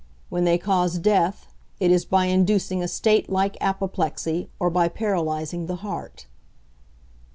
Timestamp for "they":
0.45-0.57